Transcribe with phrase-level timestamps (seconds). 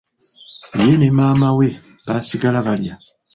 [0.83, 1.67] Ye ne maama we
[2.05, 2.93] baasigala balya.